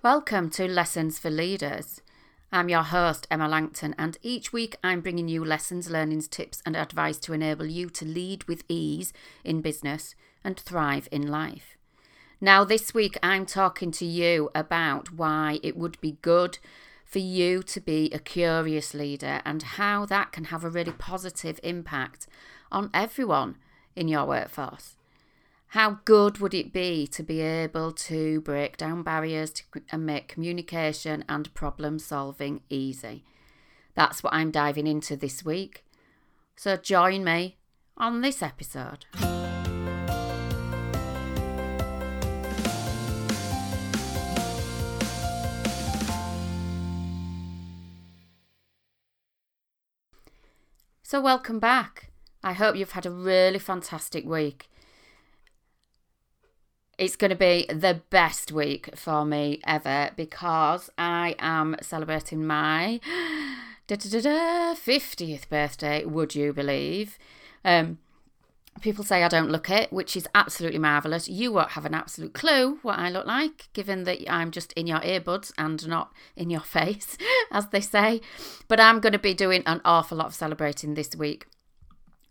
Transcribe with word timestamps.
Welcome 0.00 0.50
to 0.50 0.68
Lessons 0.68 1.18
for 1.18 1.28
Leaders. 1.28 2.02
I'm 2.52 2.68
your 2.68 2.84
host, 2.84 3.26
Emma 3.32 3.48
Langton, 3.48 3.96
and 3.98 4.16
each 4.22 4.52
week 4.52 4.76
I'm 4.84 5.00
bringing 5.00 5.26
you 5.26 5.44
lessons, 5.44 5.90
learnings, 5.90 6.28
tips, 6.28 6.62
and 6.64 6.76
advice 6.76 7.18
to 7.18 7.32
enable 7.32 7.66
you 7.66 7.90
to 7.90 8.04
lead 8.04 8.44
with 8.44 8.62
ease 8.68 9.12
in 9.42 9.60
business 9.60 10.14
and 10.44 10.56
thrive 10.56 11.08
in 11.10 11.26
life. 11.26 11.76
Now, 12.40 12.62
this 12.62 12.94
week 12.94 13.18
I'm 13.24 13.44
talking 13.44 13.90
to 13.90 14.06
you 14.06 14.50
about 14.54 15.14
why 15.14 15.58
it 15.64 15.76
would 15.76 16.00
be 16.00 16.18
good 16.22 16.58
for 17.04 17.18
you 17.18 17.64
to 17.64 17.80
be 17.80 18.08
a 18.12 18.20
curious 18.20 18.94
leader 18.94 19.42
and 19.44 19.64
how 19.64 20.06
that 20.06 20.30
can 20.30 20.44
have 20.44 20.62
a 20.62 20.70
really 20.70 20.92
positive 20.92 21.58
impact 21.64 22.28
on 22.70 22.90
everyone 22.94 23.56
in 23.96 24.06
your 24.06 24.26
workforce. 24.26 24.97
How 25.72 25.98
good 26.06 26.38
would 26.38 26.54
it 26.54 26.72
be 26.72 27.06
to 27.08 27.22
be 27.22 27.42
able 27.42 27.92
to 27.92 28.40
break 28.40 28.78
down 28.78 29.02
barriers 29.02 29.50
to, 29.50 29.64
and 29.92 30.06
make 30.06 30.26
communication 30.26 31.26
and 31.28 31.52
problem 31.52 31.98
solving 31.98 32.62
easy? 32.70 33.22
That's 33.94 34.22
what 34.22 34.32
I'm 34.32 34.50
diving 34.50 34.86
into 34.86 35.14
this 35.14 35.44
week. 35.44 35.84
So 36.56 36.78
join 36.78 37.22
me 37.22 37.58
on 37.98 38.22
this 38.22 38.42
episode. 38.42 39.04
So, 51.02 51.20
welcome 51.20 51.58
back. 51.58 52.10
I 52.42 52.54
hope 52.54 52.74
you've 52.76 52.92
had 52.92 53.04
a 53.06 53.10
really 53.10 53.58
fantastic 53.58 54.24
week 54.24 54.70
it's 56.98 57.16
going 57.16 57.30
to 57.30 57.36
be 57.36 57.66
the 57.68 58.00
best 58.10 58.50
week 58.50 58.90
for 58.96 59.24
me 59.24 59.60
ever 59.64 60.10
because 60.16 60.90
I 60.98 61.36
am 61.38 61.76
celebrating 61.80 62.44
my 62.44 63.00
50th 63.88 65.48
birthday, 65.48 66.04
would 66.04 66.34
you 66.34 66.52
believe? 66.52 67.18
Um, 67.64 67.98
people 68.80 69.04
say 69.04 69.22
I 69.22 69.28
don't 69.28 69.50
look 69.50 69.70
it, 69.70 69.92
which 69.92 70.16
is 70.16 70.28
absolutely 70.34 70.78
marvellous. 70.78 71.28
You 71.28 71.52
won't 71.52 71.70
have 71.70 71.84
an 71.84 71.94
absolute 71.94 72.34
clue 72.34 72.78
what 72.82 72.98
I 72.98 73.10
look 73.10 73.26
like, 73.26 73.68
given 73.72 74.04
that 74.04 74.30
I'm 74.30 74.50
just 74.50 74.72
in 74.72 74.86
your 74.86 75.00
earbuds 75.00 75.52
and 75.56 75.86
not 75.86 76.12
in 76.36 76.50
your 76.50 76.60
face, 76.78 77.16
as 77.50 77.68
they 77.68 77.80
say. 77.80 78.20
But 78.66 78.80
I'm 78.80 79.00
going 79.00 79.12
to 79.12 79.18
be 79.18 79.34
doing 79.34 79.62
an 79.66 79.80
awful 79.84 80.18
lot 80.18 80.26
of 80.26 80.34
celebrating 80.34 80.94
this 80.94 81.14
week. 81.16 81.46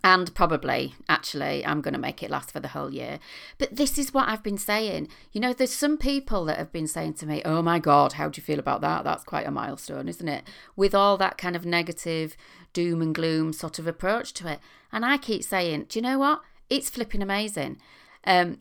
And 0.07 0.33
probably, 0.33 0.95
actually, 1.09 1.65
I'm 1.65 1.81
going 1.81 1.93
to 1.93 1.99
make 1.99 2.23
it 2.23 2.31
last 2.31 2.53
for 2.53 2.61
the 2.61 2.69
whole 2.69 2.93
year. 2.93 3.19
But 3.57 3.75
this 3.75 3.97
is 3.97 4.13
what 4.13 4.29
I've 4.29 4.41
been 4.41 4.57
saying. 4.57 5.09
You 5.33 5.41
know, 5.41 5.51
there's 5.51 5.73
some 5.73 5.97
people 5.97 6.45
that 6.45 6.57
have 6.57 6.71
been 6.71 6.87
saying 6.87 7.15
to 7.15 7.25
me, 7.25 7.41
Oh 7.43 7.61
my 7.61 7.77
God, 7.77 8.13
how 8.13 8.29
do 8.29 8.39
you 8.39 8.43
feel 8.43 8.57
about 8.57 8.79
that? 8.79 9.03
That's 9.03 9.25
quite 9.25 9.45
a 9.45 9.51
milestone, 9.51 10.07
isn't 10.07 10.29
it? 10.29 10.47
With 10.77 10.95
all 10.95 11.17
that 11.17 11.37
kind 11.37 11.57
of 11.57 11.65
negative 11.65 12.37
doom 12.71 13.01
and 13.01 13.13
gloom 13.13 13.51
sort 13.51 13.79
of 13.79 13.85
approach 13.87 14.31
to 14.35 14.47
it. 14.47 14.61
And 14.93 15.03
I 15.03 15.17
keep 15.17 15.43
saying, 15.43 15.87
Do 15.89 15.99
you 15.99 16.03
know 16.03 16.19
what? 16.19 16.41
It's 16.69 16.89
flipping 16.89 17.21
amazing. 17.21 17.77
Um, 18.23 18.59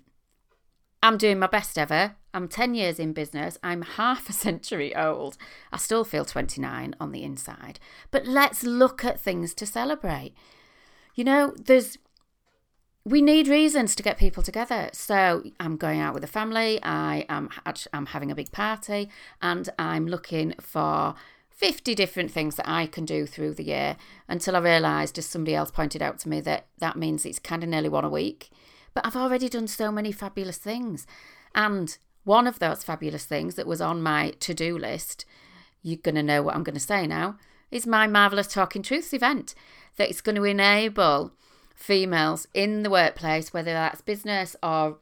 I'm 1.00 1.16
doing 1.16 1.38
my 1.38 1.46
best 1.46 1.78
ever. 1.78 2.16
I'm 2.34 2.48
10 2.48 2.74
years 2.74 2.98
in 2.98 3.12
business. 3.12 3.56
I'm 3.62 3.82
half 3.82 4.28
a 4.28 4.32
century 4.46 4.96
old. 4.96 5.36
I 5.72 5.76
still 5.76 6.02
feel 6.02 6.24
29 6.24 6.96
on 6.98 7.12
the 7.12 7.22
inside. 7.22 7.78
But 8.10 8.26
let's 8.26 8.64
look 8.64 9.04
at 9.04 9.20
things 9.20 9.54
to 9.54 9.64
celebrate 9.64 10.34
you 11.16 11.24
know, 11.24 11.52
there's 11.58 11.98
we 13.04 13.22
need 13.22 13.46
reasons 13.46 13.94
to 13.94 14.02
get 14.02 14.18
people 14.18 14.42
together. 14.42 14.90
So 14.92 15.44
I'm 15.60 15.76
going 15.76 16.00
out 16.00 16.12
with 16.12 16.22
the 16.22 16.28
family. 16.28 16.80
I 16.82 17.24
am 17.28 17.48
I'm 17.92 18.06
having 18.06 18.30
a 18.30 18.34
big 18.34 18.52
party, 18.52 19.08
and 19.40 19.68
I'm 19.78 20.06
looking 20.06 20.54
for 20.60 21.14
50 21.50 21.94
different 21.94 22.30
things 22.30 22.56
that 22.56 22.68
I 22.68 22.86
can 22.86 23.04
do 23.04 23.24
through 23.24 23.54
the 23.54 23.64
year 23.64 23.96
until 24.28 24.56
I 24.56 24.58
realised, 24.58 25.18
as 25.18 25.24
somebody 25.24 25.54
else 25.54 25.70
pointed 25.70 26.02
out 26.02 26.18
to 26.20 26.28
me, 26.28 26.40
that 26.42 26.66
that 26.78 26.96
means 26.96 27.24
it's 27.24 27.38
kind 27.38 27.62
of 27.62 27.70
nearly 27.70 27.88
one 27.88 28.04
a 28.04 28.10
week. 28.10 28.50
But 28.92 29.06
I've 29.06 29.16
already 29.16 29.48
done 29.48 29.68
so 29.68 29.90
many 29.90 30.12
fabulous 30.12 30.58
things. 30.58 31.06
And 31.54 31.96
one 32.24 32.46
of 32.46 32.58
those 32.58 32.82
fabulous 32.82 33.24
things 33.24 33.54
that 33.54 33.66
was 33.66 33.80
on 33.80 34.02
my 34.02 34.32
to 34.40 34.52
do 34.52 34.76
list, 34.76 35.24
you're 35.82 35.96
going 35.96 36.16
to 36.16 36.22
know 36.22 36.42
what 36.42 36.56
I'm 36.56 36.64
going 36.64 36.74
to 36.74 36.80
say 36.80 37.06
now, 37.06 37.36
is 37.70 37.86
my 37.86 38.06
Marvellous 38.06 38.46
Talking 38.46 38.82
Truths 38.82 39.12
event 39.12 39.54
that 39.96 40.10
is 40.10 40.20
going 40.20 40.36
to 40.36 40.44
enable 40.44 41.32
females 41.74 42.46
in 42.54 42.82
the 42.82 42.90
workplace, 42.90 43.52
whether 43.52 43.72
that's 43.72 44.00
business 44.00 44.56
or 44.62 44.98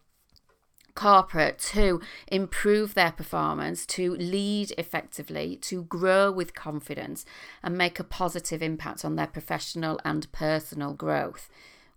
corporate, 0.95 1.59
to 1.59 2.01
improve 2.29 2.95
their 2.95 3.13
performance, 3.13 3.85
to 3.85 4.15
lead 4.15 4.73
effectively, 4.79 5.57
to 5.57 5.83
grow 5.85 6.31
with 6.31 6.55
confidence, 6.55 7.25
and 7.63 7.77
make 7.77 7.99
a 7.99 8.05
positive 8.05 8.63
impact 8.63 9.05
on 9.05 9.17
their 9.17 9.27
professional 9.27 10.01
and 10.05 10.31
personal 10.33 10.93
growth 10.93 11.49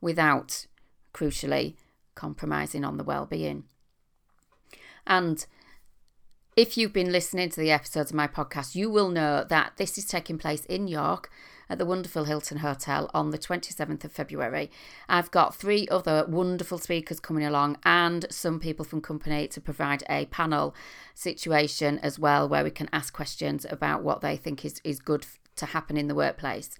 without, 0.01 0.65
crucially, 1.13 1.75
compromising 2.15 2.83
on 2.83 2.97
the 2.97 3.03
well-being. 3.03 3.63
And 5.05 5.45
if 6.57 6.75
you've 6.75 6.91
been 6.91 7.11
listening 7.11 7.49
to 7.49 7.59
the 7.59 7.69
episodes 7.69 8.09
of 8.09 8.15
my 8.15 8.27
podcast, 8.27 8.73
you 8.73 8.89
will 8.89 9.09
know 9.09 9.45
that 9.47 9.73
this 9.77 9.95
is 9.95 10.05
taking 10.05 10.39
place 10.39 10.65
in 10.65 10.87
York 10.87 11.29
at 11.69 11.77
the 11.77 11.85
wonderful 11.85 12.23
Hilton 12.23 12.57
Hotel 12.57 13.11
on 13.13 13.29
the 13.29 13.37
27th 13.37 14.03
of 14.03 14.11
February. 14.11 14.71
I've 15.07 15.29
got 15.29 15.53
three 15.53 15.87
other 15.89 16.25
wonderful 16.27 16.79
speakers 16.79 17.19
coming 17.19 17.45
along 17.45 17.77
and 17.83 18.25
some 18.31 18.59
people 18.59 18.83
from 18.83 19.01
company 19.01 19.47
to 19.49 19.61
provide 19.61 20.03
a 20.09 20.25
panel 20.25 20.73
situation 21.13 21.99
as 21.99 22.17
well 22.17 22.49
where 22.49 22.63
we 22.63 22.71
can 22.71 22.89
ask 22.91 23.13
questions 23.13 23.63
about 23.69 24.01
what 24.01 24.21
they 24.21 24.35
think 24.35 24.65
is, 24.65 24.81
is 24.83 24.99
good 24.99 25.27
to 25.57 25.67
happen 25.67 25.95
in 25.95 26.07
the 26.07 26.15
workplace. 26.15 26.75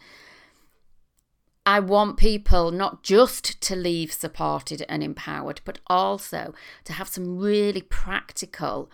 I 1.68 1.82
want 1.82 2.18
people 2.18 2.72
not 2.72 3.04
just 3.04 3.62
to 3.62 3.76
leave 3.76 4.12
supported 4.12 4.84
and 4.90 5.04
empowered, 5.04 5.62
but 5.66 5.78
also 5.86 6.56
to 6.86 6.94
have 6.94 7.08
some 7.08 7.38
really 7.38 7.84
practical 7.84 8.90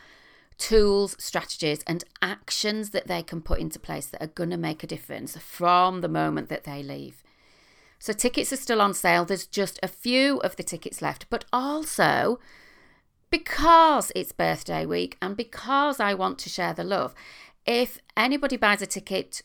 tools, 0.64 1.18
strategies, 1.20 1.84
and 1.86 2.06
actions 2.22 2.92
that 2.92 3.08
they 3.08 3.22
can 3.22 3.42
put 3.42 3.60
into 3.60 3.78
place 3.78 4.06
that 4.06 4.24
are 4.24 4.28
going 4.28 4.50
to 4.50 4.56
make 4.56 4.82
a 4.82 4.88
difference 4.88 5.36
from 5.36 6.00
the 6.00 6.08
moment 6.08 6.48
that 6.48 6.64
they 6.64 6.82
leave. 6.82 7.22
So, 8.00 8.14
tickets 8.14 8.54
are 8.54 8.58
still 8.58 8.82
on 8.82 8.94
sale. 8.94 9.26
There's 9.26 9.46
just 9.46 9.78
a 9.84 9.90
few 9.90 10.38
of 10.38 10.56
the 10.56 10.64
tickets 10.64 11.02
left, 11.02 11.26
but 11.30 11.44
also 11.52 12.40
because 13.30 14.10
it's 14.16 14.32
birthday 14.32 14.86
week 14.86 15.18
and 15.22 15.36
because 15.36 16.00
I 16.00 16.14
want 16.14 16.40
to 16.40 16.50
share 16.50 16.74
the 16.74 16.86
love, 16.86 17.14
if 17.66 18.00
anybody 18.16 18.56
buys 18.56 18.82
a 18.82 18.86
ticket 18.86 19.42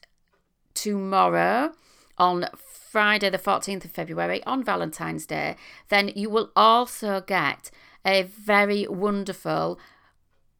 tomorrow 0.72 1.72
on 2.16 2.46
Friday, 2.56 3.28
the 3.28 3.38
14th 3.38 3.86
of 3.86 3.90
February, 3.90 4.40
on 4.44 4.62
Valentine's 4.62 5.26
Day, 5.26 5.56
then 5.88 6.12
you 6.14 6.30
will 6.30 6.52
also 6.54 7.20
get 7.20 7.72
a 8.06 8.22
very 8.22 8.86
wonderful 8.86 9.80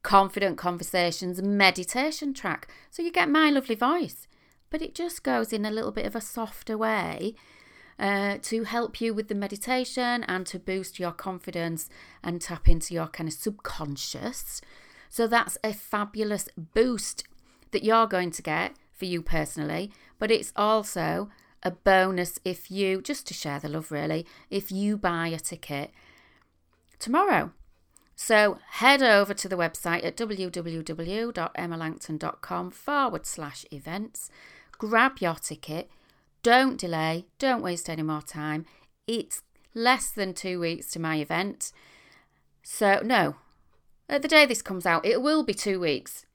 confident 0.09 0.57
conversations 0.57 1.43
meditation 1.43 2.33
track. 2.33 2.67
So 2.91 3.03
you 3.03 3.13
get 3.13 3.29
my 3.29 3.51
lovely 3.51 3.75
voice, 3.75 4.27
but 4.71 4.81
it 4.81 4.95
just 4.95 5.23
goes 5.23 5.53
in 5.53 5.67
a 5.67 5.71
little 5.71 5.93
bit 5.93 6.07
of 6.07 6.17
a 6.17 6.21
softer 6.23 6.79
way 6.79 7.35
uh, 7.99 8.39
to 8.41 8.65
help 8.65 9.03
you 9.03 9.13
with 9.13 9.29
the 9.29 9.35
meditation 9.35 10.25
and 10.25 10.47
to 10.47 10.59
boost 10.59 10.99
your 10.99 11.13
confidence 11.13 11.91
and 12.25 12.41
tap 12.41 12.71
into 12.71 12.95
your 12.95 13.09
kind 13.09 13.29
of 13.29 13.35
subconscious. 13.35 14.63
So 15.11 15.27
that's 15.27 15.59
a 15.63 15.75
fabulous 15.75 16.49
boost 16.57 17.25
that 17.73 17.85
you're 17.85 18.07
going 18.07 18.31
to 18.31 18.41
get 18.41 18.77
for 18.95 19.05
you 19.05 19.21
personally, 19.21 19.93
but 20.19 20.31
it's 20.31 20.55
also 20.57 21.29
a 21.63 21.71
bonus 21.71 22.41
if 22.47 22.71
you, 22.71 23.03
just 23.03 23.27
to 23.27 23.35
share 23.35 23.61
the 23.61 23.69
love 23.69 23.93
really, 23.93 24.25
if 24.49 24.73
you 24.73 24.97
buy 24.97 25.29
a 25.29 25.39
ticket 25.39 25.91
tomorrow. 26.99 27.53
So 28.21 28.59
head 28.71 29.01
over 29.01 29.33
to 29.33 29.49
the 29.49 29.55
website 29.55 30.05
at 30.05 30.17
www.emmalangton.com 30.17 32.71
forward 32.73 33.25
slash 33.25 33.65
events, 33.71 34.29
grab 34.73 35.19
your 35.21 35.37
ticket, 35.37 35.89
don't 36.43 36.81
delay, 36.81 37.27
don't 37.39 37.63
waste 37.63 37.89
any 37.89 38.03
more 38.03 38.21
time. 38.21 38.67
It's 39.07 39.43
less 39.73 40.11
than 40.11 40.35
two 40.35 40.59
weeks 40.59 40.89
to 40.89 40.99
my 40.99 41.19
event. 41.19 41.71
So, 42.65 43.01
no, 43.05 43.37
at 44.09 44.23
the 44.23 44.29
day 44.29 44.47
this 44.47 44.63
comes 44.63 44.85
out, 44.85 45.07
it 45.07 45.23
will 45.23 45.45
be 45.45 45.55
two 45.55 45.79
weeks 45.79 46.27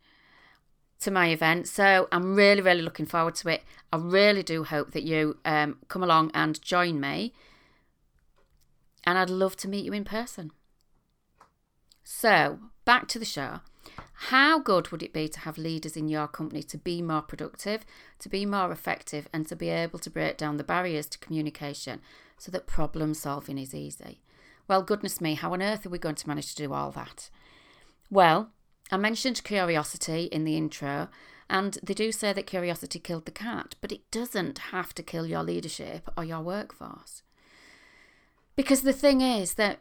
to 1.02 1.12
my 1.12 1.32
event. 1.32 1.68
So 1.68 2.08
I'm 2.14 2.34
really, 2.34 2.62
really 2.62 2.82
looking 2.82 3.08
forward 3.08 3.36
to 3.36 3.50
it. 3.50 3.62
I 3.92 3.98
really 3.98 4.42
do 4.42 4.64
hope 4.64 4.92
that 4.92 5.04
you 5.04 5.38
um, 5.44 5.80
come 5.90 6.02
along 6.02 6.32
and 6.34 6.62
join 6.62 7.02
me. 7.02 7.34
And 9.04 9.18
I'd 9.18 9.30
love 9.30 9.58
to 9.58 9.68
meet 9.68 9.84
you 9.84 9.92
in 9.92 10.06
person. 10.06 10.54
So, 12.04 12.60
back 12.86 13.08
to 13.10 13.20
the 13.20 13.26
show. 13.26 13.60
How 14.28 14.60
good 14.60 14.90
would 14.90 15.04
it 15.04 15.14
be 15.14 15.28
to 15.28 15.40
have 15.42 15.58
leaders 15.58 15.98
in 15.98 16.08
your 16.08 16.28
company 16.28 16.64
to 16.64 16.78
be 16.78 17.02
more 17.02 17.22
productive, 17.22 17.86
to 18.20 18.30
be 18.30 18.46
more 18.46 18.72
effective, 18.72 19.28
and 19.34 19.48
to 19.48 19.56
be 19.56 19.70
able 19.70 20.00
to 20.00 20.10
break 20.10 20.38
down 20.38 20.58
the 20.58 20.64
barriers 20.64 21.08
to 21.08 21.18
communication 21.18 22.02
so 22.38 22.52
that 22.52 22.68
problem 22.68 23.14
solving 23.14 23.58
is 23.58 23.74
easy? 23.74 24.22
Well, 24.68 24.82
goodness 24.82 25.20
me, 25.20 25.34
how 25.36 25.54
on 25.54 25.62
earth 25.62 25.86
are 25.86 25.90
we 25.90 25.98
going 25.98 26.16
to 26.16 26.28
manage 26.28 26.56
to 26.56 26.64
do 26.64 26.74
all 26.74 26.92
that? 26.92 27.30
Well, 28.10 28.52
I 28.92 28.98
mentioned 28.98 29.44
curiosity 29.44 30.26
in 30.26 30.46
the 30.46 30.56
intro, 30.56 31.10
and 31.50 31.78
they 31.84 31.94
do 31.94 32.12
say 32.12 32.32
that 32.32 32.48
curiosity 32.48 33.00
killed 33.00 33.26
the 33.26 33.32
cat, 33.32 33.76
but 33.82 33.92
it 33.92 34.10
doesn't 34.12 34.58
have 34.58 34.94
to 34.96 35.04
kill 35.04 35.26
your 35.26 35.44
leadership 35.44 36.10
or 36.16 36.24
your 36.24 36.42
workforce. 36.42 37.24
Because 38.56 38.84
the 38.84 38.94
thing 38.94 39.22
is 39.22 39.56
that 39.56 39.80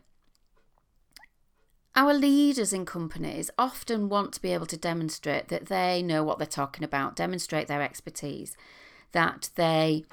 our 1.94 2.14
leaders 2.14 2.72
in 2.72 2.86
companies 2.86 3.50
often 3.58 4.08
want 4.08 4.32
to 4.32 4.42
be 4.42 4.52
able 4.52 4.66
to 4.66 4.76
demonstrate 4.76 5.48
that 5.48 5.66
they 5.66 6.02
know 6.02 6.24
what 6.24 6.38
they're 6.38 6.46
talking 6.46 6.84
about, 6.84 7.16
demonstrate 7.16 7.68
their 7.68 7.82
expertise, 7.82 8.56
that 9.12 9.50
they 9.56 10.04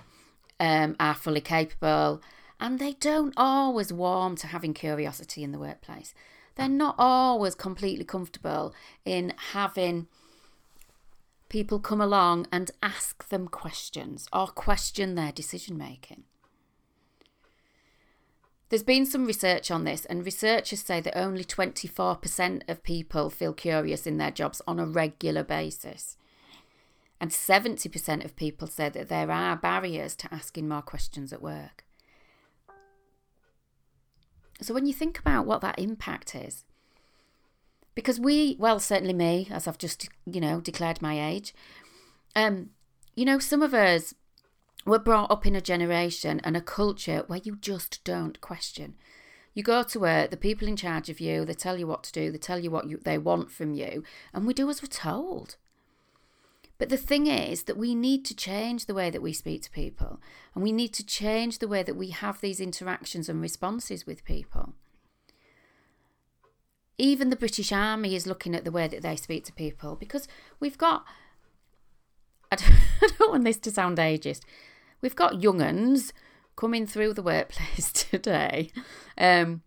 um, 0.60 0.96
are 1.00 1.16
fully 1.16 1.42
capable, 1.42 2.22
and 2.60 2.80
they 2.80 2.94
don't 2.94 3.34
always 3.38 3.94
warm 3.94 4.36
to 4.38 4.48
having 4.48 4.74
curiosity 4.74 5.44
in 5.44 5.54
the 5.54 5.60
workplace. 5.60 6.14
They're 6.56 6.68
not 6.68 6.96
always 6.98 7.56
completely 7.56 8.04
comfortable 8.04 8.74
in 9.06 9.34
having 9.54 10.08
people 11.48 11.80
come 11.80 12.02
along 12.02 12.48
and 12.52 12.72
ask 12.84 13.30
them 13.30 13.48
questions 13.48 14.28
or 14.34 14.48
question 14.48 15.16
their 15.16 15.32
decision 15.32 15.78
making. 15.78 16.26
There's 18.70 18.84
been 18.84 19.08
some 19.08 19.26
research 19.26 19.72
on 19.72 19.84
this, 19.84 20.06
and 20.06 20.24
researchers 20.24 20.82
say 20.82 21.02
that 21.02 21.18
only 21.18 21.44
24% 21.44 22.70
of 22.70 22.84
people 22.84 23.32
feel 23.32 23.54
curious 23.54 24.06
in 24.06 24.18
their 24.18 24.30
jobs 24.30 24.62
on 24.68 24.80
a 24.80 24.86
regular 24.86 25.44
basis. 25.44 26.18
And 27.20 27.32
70% 27.32 28.24
of 28.24 28.36
people 28.36 28.68
say 28.68 28.90
that 28.90 29.10
there 29.10 29.32
are 29.32 29.56
barriers 29.56 30.16
to 30.18 30.34
asking 30.34 30.70
more 30.70 30.84
questions 30.84 31.34
at 31.34 31.42
work. 31.42 31.84
So 34.62 34.74
when 34.74 34.86
you 34.86 34.94
think 34.94 35.18
about 35.18 35.48
what 35.48 35.62
that 35.62 35.80
impact 35.80 36.36
is, 36.36 36.64
because 37.96 38.20
we, 38.20 38.56
well, 38.60 38.80
certainly 38.80 39.14
me, 39.14 39.48
as 39.50 39.68
I've 39.68 39.80
just, 39.80 40.10
you 40.26 40.40
know, 40.40 40.62
declared 40.62 41.02
my 41.02 41.30
age, 41.30 41.56
um, 42.36 42.70
you 43.16 43.26
know, 43.26 43.40
some 43.40 43.64
of 43.64 43.74
us 43.74 44.14
were 44.86 45.00
brought 45.00 45.32
up 45.32 45.46
in 45.46 45.56
a 45.56 45.62
generation 45.62 46.40
and 46.44 46.56
a 46.56 46.62
culture 46.62 47.24
where 47.28 47.42
you 47.44 47.56
just 47.56 48.04
don't 48.04 48.40
question. 48.42 48.96
You 49.54 49.64
go 49.64 49.84
to 49.84 50.00
work, 50.00 50.32
the 50.32 50.38
people 50.38 50.68
in 50.68 50.76
charge 50.76 51.10
of 51.10 51.20
you, 51.20 51.44
they 51.44 51.54
tell 51.54 51.78
you 51.78 51.88
what 51.88 52.04
to 52.04 52.12
do, 52.12 52.32
they 52.32 52.38
tell 52.38 52.60
you 52.60 52.72
what 52.72 52.88
you, 52.88 52.98
they 52.98 53.18
want 53.18 53.52
from 53.52 53.74
you, 53.74 54.04
and 54.34 54.46
we 54.46 54.54
do 54.54 54.70
as 54.70 54.82
we're 54.82 54.88
told. 54.88 55.58
But 56.78 56.88
the 56.88 56.98
thing 56.98 57.28
is 57.28 57.64
that 57.64 57.78
we 57.78 57.94
need 57.94 58.24
to 58.26 58.36
change 58.36 58.86
the 58.86 58.94
way 58.94 59.10
that 59.10 59.22
we 59.22 59.34
speak 59.34 59.64
to 59.64 59.72
people, 59.72 60.22
and 60.56 60.64
we 60.64 60.72
need 60.72 60.94
to 60.94 61.06
change 61.06 61.60
the 61.60 61.68
way 61.68 61.84
that 61.84 61.98
we 61.98 62.10
have 62.12 62.40
these 62.40 62.62
interactions 62.62 63.28
and 63.28 63.42
responses 63.42 64.08
with 64.08 64.24
people. 64.24 64.74
Even 66.98 67.30
the 67.30 67.36
British 67.36 67.72
Army 67.74 68.16
is 68.16 68.28
looking 68.28 68.56
at 68.56 68.64
the 68.64 68.72
way 68.72 68.88
that 68.88 69.02
they 69.02 69.18
speak 69.18 69.44
to 69.46 69.54
people 69.54 69.96
because 69.96 70.28
we've 70.60 70.78
got. 70.78 71.06
I 72.52 72.56
don't, 72.58 72.72
I 73.02 73.10
don't 73.18 73.32
want 73.32 73.44
this 73.44 73.58
to 73.58 73.72
sound 73.72 73.98
ageist. 73.98 74.42
We've 75.02 75.16
got 75.16 75.42
young 75.42 75.62
uns 75.62 76.14
coming 76.56 76.86
through 76.86 77.14
the 77.14 77.24
workplace 77.24 77.92
today, 78.10 78.72
um, 79.18 79.62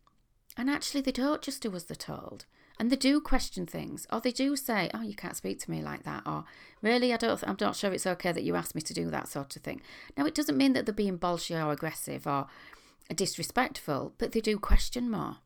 and 0.56 0.68
actually 0.68 1.00
they 1.00 1.12
don't 1.12 1.42
just 1.42 1.62
do 1.62 1.74
as 1.74 1.84
they're 1.84 1.96
told, 1.96 2.44
and 2.78 2.90
they 2.90 2.96
do 2.96 3.20
question 3.20 3.66
things, 3.66 4.06
or 4.12 4.20
they 4.20 4.32
do 4.32 4.56
say, 4.56 4.90
"Oh, 4.92 5.02
you 5.02 5.14
can't 5.14 5.36
speak 5.36 5.58
to 5.60 5.70
me 5.70 5.82
like 5.82 6.02
that," 6.04 6.22
or 6.26 6.44
"Really, 6.82 7.12
I 7.12 7.16
don't. 7.16 7.42
I'm 7.44 7.56
not 7.60 7.76
sure 7.76 7.92
it's 7.92 8.06
okay 8.06 8.32
that 8.32 8.44
you 8.44 8.56
asked 8.56 8.74
me 8.74 8.82
to 8.82 8.94
do 8.94 9.10
that 9.10 9.28
sort 9.28 9.56
of 9.56 9.62
thing." 9.62 9.80
Now, 10.16 10.26
it 10.26 10.34
doesn't 10.34 10.58
mean 10.58 10.74
that 10.74 10.86
they're 10.86 10.94
being 10.94 11.18
bolshy 11.18 11.54
or 11.54 11.72
aggressive 11.72 12.26
or 12.26 12.46
disrespectful, 13.14 14.14
but 14.18 14.32
they 14.32 14.40
do 14.40 14.58
question 14.58 15.10
more. 15.10 15.38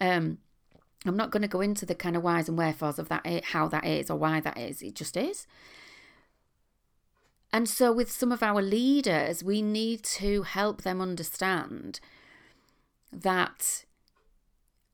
Um, 0.00 0.38
I'm 1.04 1.16
not 1.16 1.30
going 1.30 1.42
to 1.42 1.48
go 1.48 1.60
into 1.60 1.84
the 1.86 1.94
kind 1.94 2.16
of 2.16 2.22
whys 2.22 2.48
and 2.48 2.56
wherefores 2.56 2.98
of 2.98 3.08
that, 3.08 3.44
how 3.46 3.68
that 3.68 3.84
is 3.84 4.10
or 4.10 4.16
why 4.16 4.40
that 4.40 4.58
is. 4.58 4.82
It 4.82 4.94
just 4.94 5.16
is. 5.16 5.46
And 7.52 7.68
so, 7.68 7.92
with 7.92 8.10
some 8.10 8.32
of 8.32 8.42
our 8.42 8.62
leaders, 8.62 9.44
we 9.44 9.60
need 9.60 10.02
to 10.04 10.42
help 10.42 10.82
them 10.82 11.02
understand 11.02 12.00
that 13.12 13.84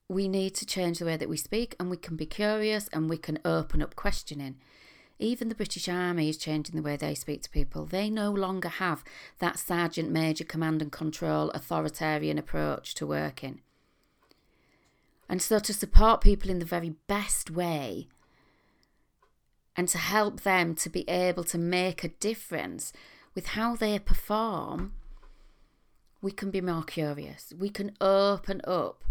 we 0.09 0.27
need 0.27 0.55
to 0.57 0.67
change 0.67 0.99
the 0.99 1.05
way 1.05 1.17
that 1.17 1.29
we 1.29 1.37
speak 1.37 1.77
and 1.79 1.89
we 1.89 1.97
can 1.97 2.17
be 2.17 2.27
curious 2.27 2.89
and 2.93 3.09
we 3.09 3.17
can 3.17 3.39
open 3.45 3.81
up 3.81 3.95
questioning. 3.95 4.57
Even 5.21 5.49
the 5.49 5.55
British 5.55 5.89
Army 5.89 6.29
is 6.29 6.37
changing 6.37 6.75
the 6.75 6.83
way 6.83 6.97
they 6.97 7.15
speak 7.15 7.43
to 7.43 7.51
people. 7.51 7.85
They 7.85 8.11
no 8.11 8.31
longer 8.31 8.69
have 8.69 9.05
that 9.39 9.59
sergeant 9.59 10.11
major 10.11 10.45
command 10.45 10.83
and 10.83 10.91
control 10.91 11.51
authoritarian 11.51 12.39
approach 12.39 12.95
to 12.95 13.07
working. 13.07 13.61
And 15.29 15.43
so, 15.43 15.59
to 15.61 15.75
support 15.75 16.23
people 16.23 16.51
in 16.51 16.59
the 16.59 16.65
very 16.65 16.95
best 17.07 17.51
way 17.51 18.09
and 19.79 19.89
to 19.89 19.99
help 19.99 20.41
them 20.41 20.75
to 20.75 20.91
be 20.91 21.09
able 21.09 21.45
to 21.45 21.57
make 21.57 22.03
a 22.03 22.09
difference 22.09 22.93
with 23.37 23.47
how 23.51 23.77
they 23.77 23.97
perform, 24.01 24.93
we 26.21 26.33
can 26.33 26.51
be 26.51 26.61
more 26.61 26.83
curious. 26.83 27.55
We 27.57 27.71
can 27.71 27.93
open 28.01 28.61
up 28.67 29.05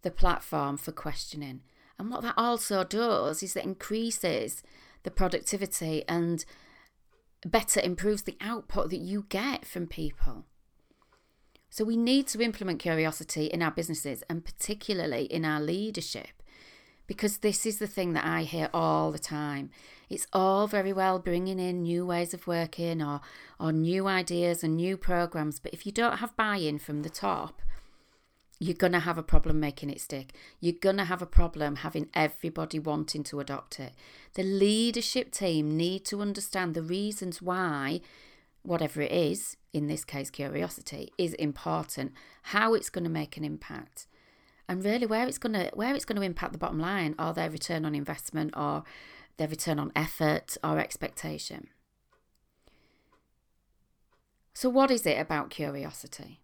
the 0.00 0.10
platform 0.10 0.78
for 0.78 0.90
questioning. 0.92 1.60
And 1.98 2.10
what 2.10 2.22
that 2.22 2.32
also 2.38 2.82
does 2.82 3.42
is 3.42 3.52
that 3.52 3.64
increases 3.64 4.62
the 5.02 5.10
productivity 5.10 6.02
and 6.08 6.46
better 7.44 7.80
improves 7.80 8.22
the 8.22 8.38
output 8.40 8.88
that 8.88 9.00
you 9.00 9.26
get 9.28 9.66
from 9.66 9.86
people. 9.86 10.46
So 11.68 11.84
we 11.84 11.98
need 11.98 12.26
to 12.28 12.40
implement 12.40 12.80
curiosity 12.80 13.44
in 13.44 13.60
our 13.60 13.70
businesses 13.70 14.24
and 14.30 14.46
particularly 14.46 15.24
in 15.24 15.44
our 15.44 15.60
leadership 15.60 16.42
because 17.08 17.38
this 17.38 17.66
is 17.66 17.78
the 17.78 17.88
thing 17.88 18.12
that 18.12 18.24
I 18.24 18.42
hear 18.42 18.68
all 18.72 19.10
the 19.10 19.18
time. 19.18 19.70
It's 20.08 20.28
all 20.32 20.68
very 20.68 20.92
well 20.92 21.18
bringing 21.18 21.58
in 21.58 21.82
new 21.82 22.06
ways 22.06 22.32
of 22.32 22.46
working 22.46 23.02
or, 23.02 23.20
or 23.58 23.72
new 23.72 24.06
ideas 24.06 24.62
and 24.62 24.76
new 24.76 24.96
programs, 24.96 25.58
but 25.58 25.72
if 25.72 25.84
you 25.84 25.90
don't 25.90 26.18
have 26.18 26.36
buy 26.36 26.58
in 26.58 26.78
from 26.78 27.02
the 27.02 27.10
top, 27.10 27.60
you're 28.60 28.74
going 28.74 28.92
to 28.92 29.00
have 29.00 29.18
a 29.18 29.22
problem 29.22 29.58
making 29.58 29.88
it 29.88 30.00
stick. 30.00 30.34
You're 30.60 30.74
going 30.80 30.96
to 30.98 31.04
have 31.04 31.22
a 31.22 31.26
problem 31.26 31.76
having 31.76 32.08
everybody 32.12 32.78
wanting 32.78 33.22
to 33.24 33.40
adopt 33.40 33.80
it. 33.80 33.92
The 34.34 34.42
leadership 34.42 35.30
team 35.30 35.76
need 35.76 36.04
to 36.06 36.20
understand 36.20 36.74
the 36.74 36.82
reasons 36.82 37.40
why, 37.40 38.00
whatever 38.62 39.00
it 39.00 39.12
is, 39.12 39.56
in 39.72 39.86
this 39.86 40.04
case, 40.04 40.28
curiosity, 40.28 41.12
is 41.16 41.34
important, 41.34 42.12
how 42.42 42.74
it's 42.74 42.90
going 42.90 43.04
to 43.04 43.10
make 43.10 43.36
an 43.36 43.44
impact 43.44 44.08
and 44.68 44.84
really 44.84 45.06
where 45.06 45.26
it's 45.26 45.38
going 45.38 45.54
to 45.54 45.70
where 45.74 45.94
it's 45.94 46.04
to 46.04 46.22
impact 46.22 46.52
the 46.52 46.58
bottom 46.58 46.78
line 46.78 47.14
or 47.18 47.32
their 47.32 47.50
return 47.50 47.84
on 47.84 47.94
investment 47.94 48.54
or 48.56 48.84
their 49.38 49.48
return 49.48 49.78
on 49.78 49.92
effort 49.96 50.56
or 50.62 50.78
expectation. 50.78 51.68
So 54.52 54.68
what 54.68 54.90
is 54.90 55.06
it 55.06 55.18
about 55.18 55.50
curiosity? 55.50 56.40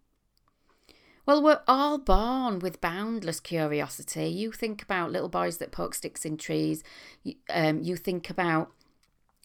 Well, 1.25 1.41
we're 1.41 1.61
all 1.67 1.97
born 1.97 2.59
with 2.59 2.79
boundless 2.79 3.39
curiosity. 3.39 4.27
You 4.27 4.51
think 4.51 4.83
about 4.83 5.11
little 5.11 5.27
boys 5.27 5.57
that 5.57 5.71
poke 5.71 5.95
sticks 5.95 6.23
in 6.23 6.37
trees. 6.37 6.83
You, 7.23 7.35
um, 7.49 7.81
you 7.81 7.95
think 7.95 8.29
about 8.29 8.71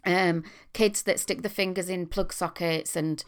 um, 0.05 0.45
kids 0.73 1.03
that 1.03 1.19
stick 1.19 1.43
the 1.43 1.49
fingers 1.49 1.89
in 1.89 2.07
plug 2.07 2.33
sockets 2.33 2.97
and 2.97 3.25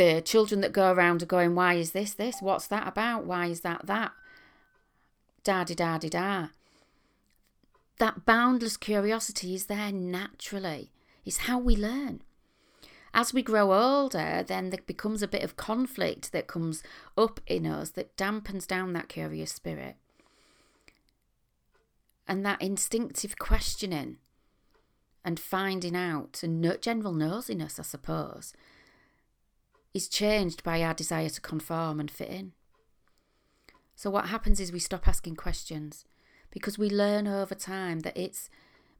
the 0.00 0.22
children 0.22 0.62
that 0.62 0.72
go 0.72 0.90
around 0.90 1.22
are 1.22 1.26
going, 1.26 1.54
why 1.54 1.74
is 1.74 1.90
this 1.92 2.14
this? 2.14 2.40
What's 2.40 2.66
that 2.68 2.88
about? 2.88 3.26
Why 3.26 3.46
is 3.48 3.60
that 3.60 3.84
that? 3.84 4.12
Da 5.44 5.62
di 5.62 5.74
da 5.74 5.98
da. 5.98 6.46
That 7.98 8.24
boundless 8.24 8.78
curiosity 8.78 9.54
is 9.54 9.66
there 9.66 9.92
naturally. 9.92 10.90
It's 11.26 11.38
how 11.48 11.58
we 11.58 11.76
learn. 11.76 12.22
As 13.12 13.34
we 13.34 13.42
grow 13.42 13.74
older, 13.74 14.42
then 14.42 14.70
there 14.70 14.80
becomes 14.86 15.22
a 15.22 15.28
bit 15.28 15.42
of 15.42 15.58
conflict 15.58 16.32
that 16.32 16.46
comes 16.46 16.82
up 17.18 17.38
in 17.46 17.66
us 17.66 17.90
that 17.90 18.16
dampens 18.16 18.66
down 18.66 18.94
that 18.94 19.10
curious 19.10 19.52
spirit. 19.52 19.96
And 22.26 22.46
that 22.46 22.62
instinctive 22.62 23.38
questioning 23.38 24.16
and 25.22 25.38
finding 25.38 25.94
out 25.94 26.42
and 26.42 26.62
general 26.80 27.12
nosiness, 27.12 27.78
I 27.78 27.82
suppose, 27.82 28.54
is 29.92 30.08
changed 30.08 30.62
by 30.62 30.82
our 30.82 30.94
desire 30.94 31.28
to 31.28 31.40
conform 31.40 32.00
and 32.00 32.10
fit 32.10 32.28
in. 32.28 32.52
So, 33.96 34.10
what 34.10 34.28
happens 34.28 34.60
is 34.60 34.72
we 34.72 34.78
stop 34.78 35.06
asking 35.06 35.36
questions 35.36 36.04
because 36.50 36.78
we 36.78 36.88
learn 36.88 37.26
over 37.26 37.54
time 37.54 38.00
that 38.00 38.16
it 38.16 38.48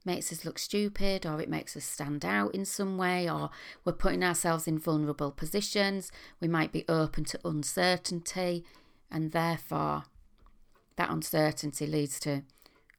makes 0.05 0.31
us 0.31 0.45
look 0.45 0.57
stupid 0.57 1.25
or 1.25 1.39
it 1.41 1.49
makes 1.49 1.75
us 1.75 1.85
stand 1.85 2.25
out 2.25 2.53
in 2.53 2.65
some 2.65 2.97
way 2.97 3.29
or 3.29 3.49
we're 3.83 3.93
putting 3.93 4.23
ourselves 4.23 4.67
in 4.67 4.77
vulnerable 4.77 5.31
positions. 5.31 6.11
We 6.39 6.47
might 6.47 6.71
be 6.71 6.85
open 6.87 7.25
to 7.25 7.39
uncertainty, 7.45 8.63
and 9.09 9.31
therefore, 9.31 10.03
that 10.97 11.09
uncertainty 11.09 11.87
leads 11.87 12.19
to 12.21 12.43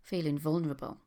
feeling 0.02 0.38
vulnerable. 0.38 0.98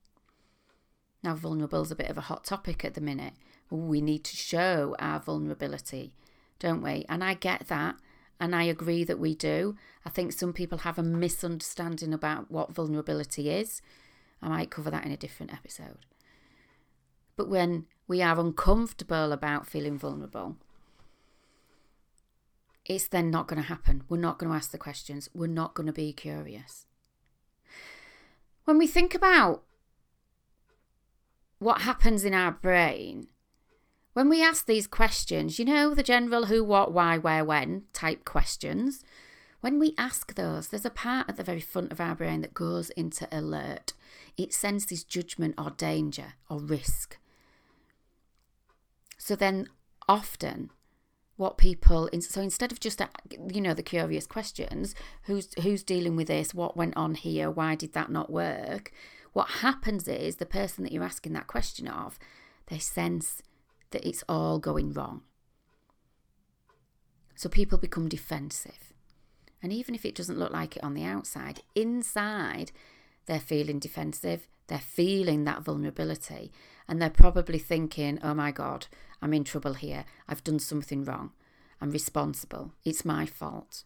Now, 1.24 1.36
vulnerable 1.36 1.82
is 1.82 1.92
a 1.92 1.96
bit 1.96 2.10
of 2.10 2.18
a 2.18 2.22
hot 2.22 2.44
topic 2.44 2.86
at 2.86 2.94
the 2.94 3.02
minute. 3.02 3.34
We 3.70 4.00
need 4.00 4.24
to 4.26 4.36
show 4.38 4.96
our 5.00 5.20
vulnerability 5.20 6.14
don't 6.60 6.82
we? 6.82 7.06
And 7.10 7.24
I 7.24 7.34
get 7.34 7.68
that. 7.68 7.96
And 8.40 8.56
I 8.56 8.64
agree 8.64 9.04
that 9.06 9.20
we 9.20 9.34
do. 9.34 9.78
I 10.06 10.10
think 10.10 10.34
some 10.34 10.52
people 10.52 10.80
have 10.80 11.00
a 11.00 11.04
misunderstanding 11.04 12.14
about 12.14 12.52
what 12.52 12.74
vulnerability 12.74 13.50
is. 13.50 13.82
I 14.42 14.50
might 14.50 14.70
cover 14.70 14.92
that 14.92 15.06
in 15.06 15.12
a 15.12 15.18
different 15.18 15.54
episode. 15.54 16.06
But 17.38 17.50
when 17.50 17.86
we 18.08 18.22
are 18.22 18.40
uncomfortable 18.40 19.32
about 19.32 19.68
feeling 19.68 19.98
vulnerable, 19.98 20.58
it's 22.86 23.08
then 23.08 23.32
not 23.32 23.48
going 23.48 23.62
to 23.62 23.68
happen. 23.68 24.04
We're 24.08 24.18
not 24.18 24.38
going 24.38 24.52
to 24.52 24.56
ask 24.56 24.72
the 24.72 24.78
questions. 24.78 25.30
We're 25.34 25.48
not 25.48 25.74
going 25.74 25.88
to 25.88 25.94
be 25.94 26.14
curious. 26.14 26.86
When 28.66 28.78
we 28.78 28.88
think 28.88 29.16
about 29.16 29.64
what 31.60 31.82
happens 31.82 32.24
in 32.24 32.34
our 32.34 32.52
brain, 32.52 33.28
when 34.16 34.30
we 34.30 34.42
ask 34.42 34.66
these 34.66 34.88
questions, 34.88 35.60
you 35.60 35.66
know, 35.66 35.94
the 35.94 36.02
general 36.02 36.46
who, 36.46 36.64
what, 36.64 36.94
why, 36.94 37.18
where, 37.18 37.44
when 37.44 37.84
type 37.92 38.24
questions, 38.24 39.04
when 39.60 39.78
we 39.78 39.94
ask 39.98 40.36
those, 40.36 40.70
there's 40.70 40.86
a 40.86 40.90
part 40.90 41.28
at 41.28 41.36
the 41.36 41.44
very 41.44 41.60
front 41.60 41.92
of 41.92 42.00
our 42.00 42.16
brain 42.16 42.40
that 42.40 42.54
goes 42.54 42.92
into 42.92 43.28
alert. 43.30 43.92
It 44.38 44.54
senses 44.54 45.04
judgment 45.04 45.56
or 45.58 45.72
danger 45.72 46.36
or 46.50 46.60
risk. 46.60 47.18
So 49.18 49.36
then 49.36 49.68
often 50.08 50.70
what 51.36 51.58
people 51.58 52.10
so 52.22 52.40
instead 52.40 52.72
of 52.72 52.80
just 52.80 53.02
you 53.54 53.60
know 53.60 53.74
the 53.74 53.84
curious 53.84 54.26
questions 54.26 54.96
who's 55.24 55.54
who's 55.64 55.84
dealing 55.84 56.16
with 56.16 56.28
this 56.28 56.54
what 56.54 56.78
went 56.78 56.96
on 56.96 57.16
here 57.16 57.52
why 57.52 57.76
did 57.76 57.92
that 57.92 58.10
not 58.10 58.30
work 58.30 58.94
what 59.34 59.50
happens 59.50 60.08
is 60.08 60.38
the 60.38 60.46
person 60.46 60.84
that 60.84 60.94
you're 60.94 61.04
asking 61.04 61.34
that 61.34 61.48
question 61.48 61.90
of 61.90 62.18
they 62.68 62.80
sense 62.80 63.42
that 63.92 64.06
it's 64.08 64.24
all 64.28 64.60
going 64.60 64.94
wrong 64.94 65.22
so 67.36 67.50
people 67.50 67.78
become 67.78 68.08
defensive 68.10 68.94
and 69.62 69.74
even 69.74 69.96
if 69.96 70.06
it 70.06 70.16
doesn't 70.16 70.40
look 70.40 70.52
like 70.52 70.76
it 70.76 70.84
on 70.84 70.94
the 70.94 71.04
outside 71.04 71.62
inside 71.76 72.72
they're 73.26 73.40
feeling 73.40 73.80
defensive 73.80 74.48
they're 74.68 74.80
feeling 74.80 75.44
that 75.44 75.62
vulnerability 75.62 76.52
and 76.88 77.02
they're 77.02 77.10
probably 77.10 77.60
thinking 77.60 78.20
oh 78.24 78.34
my 78.34 78.52
god 78.52 78.88
I'm 79.26 79.34
in 79.34 79.44
trouble 79.44 79.74
here. 79.74 80.06
I've 80.28 80.44
done 80.44 80.60
something 80.60 81.04
wrong. 81.04 81.32
I'm 81.82 81.92
responsible. 81.92 82.74
It's 82.84 83.04
my 83.04 83.26
fault. 83.26 83.84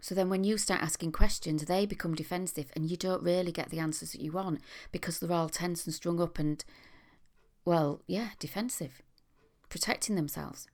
So 0.00 0.14
then, 0.14 0.28
when 0.28 0.44
you 0.44 0.58
start 0.58 0.82
asking 0.82 1.12
questions, 1.12 1.64
they 1.64 1.86
become 1.86 2.14
defensive 2.14 2.70
and 2.76 2.88
you 2.88 2.96
don't 2.96 3.22
really 3.22 3.52
get 3.52 3.70
the 3.70 3.78
answers 3.78 4.12
that 4.12 4.20
you 4.20 4.32
want 4.32 4.60
because 4.92 5.18
they're 5.18 5.32
all 5.32 5.48
tense 5.48 5.86
and 5.86 5.94
strung 5.94 6.20
up 6.20 6.38
and, 6.38 6.64
well, 7.64 8.02
yeah, 8.06 8.30
defensive, 8.38 9.02
protecting 9.68 10.14
themselves. 10.14 10.66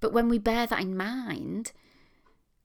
But 0.00 0.12
when 0.12 0.28
we 0.28 0.38
bear 0.38 0.66
that 0.66 0.80
in 0.80 0.96
mind, 0.96 1.72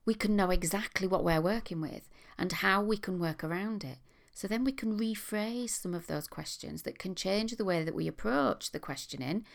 we 0.05 0.13
can 0.13 0.35
know 0.35 0.49
exactly 0.49 1.07
what 1.07 1.23
we're 1.23 1.41
working 1.41 1.81
with 1.81 2.09
and 2.37 2.51
how 2.51 2.81
we 2.81 2.97
can 2.97 3.19
work 3.19 3.43
around 3.43 3.83
it. 3.83 3.97
So 4.33 4.47
then 4.47 4.63
we 4.63 4.71
can 4.71 4.97
rephrase 4.97 5.71
some 5.71 5.93
of 5.93 6.07
those 6.07 6.27
questions 6.27 6.83
that 6.83 6.99
can 6.99 7.15
change 7.15 7.55
the 7.55 7.65
way 7.65 7.83
that 7.83 7.95
we 7.95 8.07
approach 8.07 8.71
the 8.71 8.79
questioning 8.79 9.45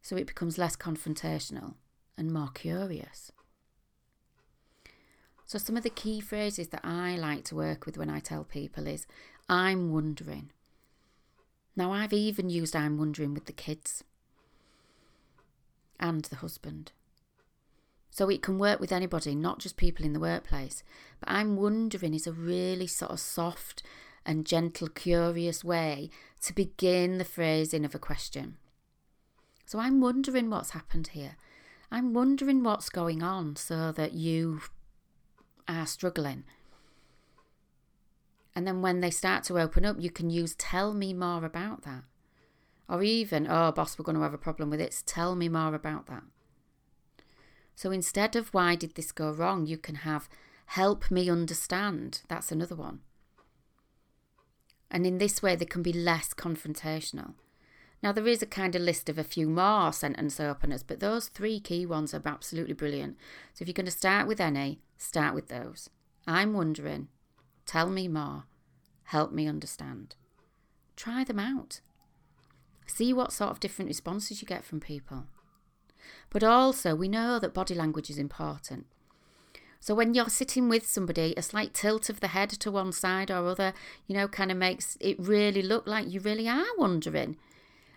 so 0.00 0.16
it 0.16 0.26
becomes 0.26 0.58
less 0.58 0.76
confrontational 0.76 1.74
and 2.16 2.30
more 2.30 2.50
curious. 2.54 3.32
So, 5.46 5.58
some 5.58 5.76
of 5.76 5.82
the 5.82 5.90
key 5.90 6.20
phrases 6.20 6.68
that 6.68 6.84
I 6.84 7.16
like 7.16 7.44
to 7.44 7.54
work 7.54 7.86
with 7.86 7.98
when 7.98 8.08
I 8.08 8.20
tell 8.20 8.44
people 8.44 8.86
is 8.86 9.06
I'm 9.48 9.92
wondering. 9.92 10.50
Now, 11.76 11.92
I've 11.92 12.12
even 12.12 12.50
used 12.50 12.76
I'm 12.76 12.98
wondering 12.98 13.34
with 13.34 13.46
the 13.46 13.52
kids 13.52 14.04
and 15.98 16.24
the 16.24 16.36
husband. 16.36 16.92
So 18.10 18.28
it 18.28 18.42
can 18.42 18.58
work 18.58 18.78
with 18.78 18.92
anybody, 18.92 19.34
not 19.34 19.58
just 19.58 19.76
people 19.76 20.04
in 20.04 20.12
the 20.12 20.20
workplace. 20.20 20.84
But 21.18 21.30
I'm 21.30 21.56
wondering 21.56 22.14
is 22.14 22.28
a 22.28 22.32
really 22.32 22.86
sort 22.86 23.10
of 23.10 23.18
soft 23.18 23.82
and 24.24 24.46
gentle, 24.46 24.88
curious 24.88 25.64
way 25.64 26.10
to 26.42 26.54
begin 26.54 27.18
the 27.18 27.24
phrasing 27.24 27.84
of 27.84 27.94
a 27.94 27.98
question. 27.98 28.56
So 29.66 29.80
I'm 29.80 30.00
wondering 30.00 30.48
what's 30.48 30.70
happened 30.70 31.08
here. 31.08 31.36
I'm 31.90 32.14
wondering 32.14 32.62
what's 32.62 32.88
going 32.88 33.22
on 33.22 33.56
so 33.56 33.90
that 33.92 34.12
you 34.12 34.60
are 35.66 35.86
struggling. 35.86 36.44
And 38.56 38.66
then 38.66 38.82
when 38.82 39.00
they 39.00 39.10
start 39.10 39.44
to 39.44 39.58
open 39.58 39.84
up, 39.84 39.96
you 39.98 40.10
can 40.10 40.30
use 40.30 40.54
tell 40.54 40.94
me 40.94 41.12
more 41.12 41.44
about 41.44 41.82
that. 41.82 42.04
Or 42.88 43.02
even, 43.02 43.46
oh, 43.48 43.72
boss, 43.72 43.98
we're 43.98 44.04
going 44.04 44.16
to 44.16 44.22
have 44.22 44.34
a 44.34 44.38
problem 44.38 44.70
with 44.70 44.80
it. 44.80 45.02
Tell 45.06 45.34
me 45.34 45.48
more 45.48 45.74
about 45.74 46.06
that. 46.06 46.22
So 47.74 47.90
instead 47.90 48.36
of 48.36 48.54
why 48.54 48.76
did 48.76 48.94
this 48.94 49.10
go 49.10 49.30
wrong, 49.30 49.66
you 49.66 49.76
can 49.76 49.96
have 49.96 50.28
help 50.66 51.10
me 51.10 51.28
understand. 51.28 52.22
That's 52.28 52.52
another 52.52 52.76
one. 52.76 53.00
And 54.90 55.06
in 55.06 55.18
this 55.18 55.42
way, 55.42 55.56
they 55.56 55.64
can 55.64 55.82
be 55.82 55.92
less 55.92 56.32
confrontational. 56.32 57.34
Now, 58.02 58.12
there 58.12 58.26
is 58.26 58.42
a 58.42 58.46
kind 58.46 58.76
of 58.76 58.82
list 58.82 59.08
of 59.08 59.18
a 59.18 59.24
few 59.24 59.48
more 59.48 59.92
sentence 59.92 60.38
openers, 60.38 60.82
but 60.82 61.00
those 61.00 61.28
three 61.28 61.58
key 61.58 61.86
ones 61.86 62.12
are 62.12 62.22
absolutely 62.24 62.74
brilliant. 62.74 63.16
So 63.54 63.62
if 63.62 63.68
you're 63.68 63.72
going 63.72 63.86
to 63.86 63.90
start 63.90 64.28
with 64.28 64.40
any, 64.40 64.80
start 64.98 65.34
with 65.34 65.48
those. 65.48 65.88
I'm 66.26 66.52
wondering, 66.52 67.08
tell 67.66 67.90
me 67.90 68.08
more, 68.08 68.44
help 69.04 69.32
me 69.32 69.46
understand. 69.46 70.16
Try 70.96 71.24
them 71.24 71.38
out. 71.38 71.80
See 72.86 73.12
what 73.12 73.32
sort 73.32 73.50
of 73.50 73.60
different 73.60 73.88
responses 73.88 74.40
you 74.42 74.46
get 74.46 74.64
from 74.64 74.80
people. 74.80 75.24
But 76.30 76.44
also, 76.44 76.94
we 76.94 77.08
know 77.08 77.38
that 77.38 77.54
body 77.54 77.74
language 77.74 78.10
is 78.10 78.18
important. 78.18 78.86
So 79.80 79.94
when 79.94 80.14
you're 80.14 80.30
sitting 80.30 80.68
with 80.68 80.86
somebody, 80.86 81.34
a 81.36 81.42
slight 81.42 81.74
tilt 81.74 82.08
of 82.08 82.20
the 82.20 82.28
head 82.28 82.50
to 82.50 82.70
one 82.70 82.92
side 82.92 83.30
or 83.30 83.46
other, 83.46 83.74
you 84.06 84.14
know, 84.14 84.28
kind 84.28 84.50
of 84.50 84.56
makes 84.56 84.96
it 85.00 85.18
really 85.18 85.62
look 85.62 85.86
like 85.86 86.10
you 86.10 86.20
really 86.20 86.48
are 86.48 86.64
wondering. 86.78 87.36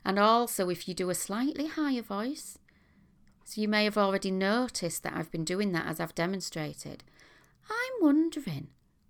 And 0.03 0.19
also, 0.19 0.69
if 0.69 0.87
you 0.87 0.93
do 0.93 1.09
a 1.09 1.15
slightly 1.15 1.67
higher 1.67 2.01
voice, 2.01 2.57
so 3.45 3.61
you 3.61 3.69
may 3.69 3.85
have 3.85 3.97
already 3.97 4.31
noticed 4.31 5.03
that 5.03 5.13
I've 5.15 5.31
been 5.31 5.45
doing 5.45 5.71
that 5.71 5.85
as 5.85 6.01
I've 6.01 6.15
demonstrated. 6.15 7.03
I'm 7.69 8.03
wondering 8.05 8.67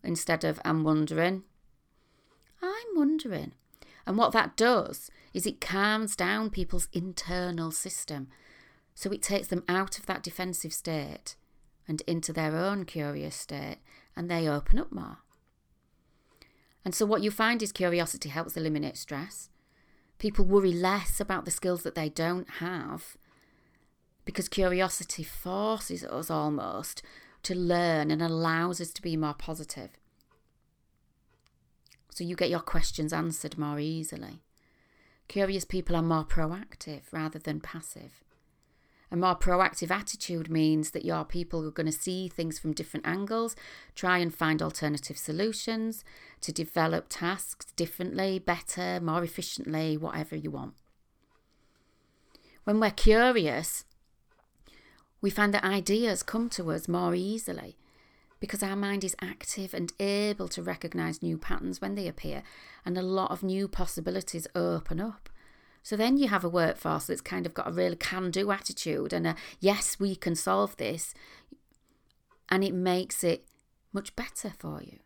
instead 0.07 0.43
of 0.43 0.59
I'm 0.65 0.83
wondering. 0.83 1.43
I'm 2.61 2.95
wondering. 2.95 3.51
And 4.07 4.17
what 4.17 4.31
that 4.31 4.55
does 4.57 5.11
is 5.33 5.45
it 5.45 5.61
calms 5.61 6.15
down 6.15 6.49
people's 6.49 6.87
internal 6.93 7.71
system 7.71 8.29
so 8.95 9.11
it 9.11 9.21
takes 9.21 9.47
them 9.47 9.63
out 9.67 9.99
of 9.99 10.07
that 10.07 10.23
defensive 10.23 10.73
state 10.73 11.35
and 11.87 12.01
into 12.07 12.33
their 12.33 12.57
own 12.57 12.83
curious 12.83 13.35
state, 13.35 13.77
and 14.15 14.27
they 14.27 14.49
open 14.49 14.79
up 14.79 14.91
more. 14.91 15.19
And 16.83 16.95
so, 16.95 17.05
what 17.05 17.21
you 17.21 17.29
find 17.29 17.61
is 17.61 17.71
curiosity 17.71 18.29
helps 18.29 18.57
eliminate 18.57 18.97
stress. 18.97 19.49
People 20.17 20.45
worry 20.45 20.73
less 20.73 21.19
about 21.19 21.45
the 21.45 21.51
skills 21.51 21.83
that 21.83 21.93
they 21.93 22.09
don't 22.09 22.49
have 22.59 23.17
because 24.25 24.49
curiosity 24.49 25.23
forces 25.23 26.03
us 26.03 26.31
almost 26.31 27.03
to 27.47 27.55
learn 27.55 28.11
and 28.11 28.21
allows 28.21 28.81
us 28.81 28.91
to 28.91 29.01
be 29.01 29.15
more 29.15 29.33
positive. 29.33 29.91
So, 32.09 32.25
you 32.25 32.35
get 32.35 32.49
your 32.49 32.59
questions 32.59 33.13
answered 33.13 33.57
more 33.57 33.79
easily. 33.79 34.41
Curious 35.29 35.63
people 35.63 35.95
are 35.95 36.01
more 36.01 36.25
proactive 36.25 37.03
rather 37.13 37.39
than 37.39 37.61
passive. 37.61 38.23
A 39.09 39.15
more 39.15 39.35
proactive 39.35 39.89
attitude 39.89 40.49
means 40.49 40.91
that 40.91 41.05
your 41.05 41.23
people 41.23 41.65
are 41.65 41.71
going 41.71 41.85
to 41.85 41.91
see 41.93 42.27
things 42.27 42.59
from 42.59 42.73
different 42.73 43.07
angles, 43.07 43.55
try 43.95 44.17
and 44.17 44.35
find 44.35 44.61
alternative 44.61 45.17
solutions 45.17 46.03
to 46.41 46.51
develop 46.51 47.05
tasks 47.07 47.67
differently, 47.77 48.39
better, 48.39 48.99
more 48.99 49.23
efficiently, 49.23 49.95
whatever 49.95 50.35
you 50.35 50.51
want. 50.51 50.73
When 52.65 52.81
we're 52.81 52.91
curious, 52.91 53.85
we 55.21 55.29
find 55.29 55.53
that 55.53 55.63
ideas 55.63 56.23
come 56.23 56.49
to 56.51 56.71
us 56.71 56.87
more 56.87 57.15
easily 57.15 57.77
because 58.39 58.61
our 58.61 58.75
mind 58.75 59.03
is 59.03 59.15
active 59.21 59.73
and 59.73 59.93
able 59.99 60.47
to 60.47 60.61
recognize 60.61 61.23
new 61.23 61.37
patterns 61.37 61.81
when 61.81 61.95
they 61.95 62.07
appear, 62.07 62.43
and 62.85 62.97
a 62.97 63.01
lot 63.01 63.31
of 63.31 63.41
new 63.43 63.67
possibilities 63.67 64.47
open 64.53 64.99
up. 64.99 65.29
So 65.81 65.95
then 65.95 66.17
you 66.17 66.27
have 66.27 66.43
a 66.43 66.49
workforce 66.49 67.07
that's 67.07 67.21
kind 67.21 67.45
of 67.45 67.53
got 67.53 67.67
a 67.67 67.71
really 67.71 67.95
can 67.95 68.29
do 68.29 68.51
attitude 68.51 69.13
and 69.13 69.25
a 69.25 69.35
yes, 69.59 69.99
we 69.99 70.15
can 70.15 70.35
solve 70.35 70.75
this. 70.77 71.13
And 72.49 72.63
it 72.63 72.73
makes 72.73 73.23
it 73.23 73.45
much 73.93 74.15
better 74.15 74.53
for 74.57 74.81
you. 74.81 74.99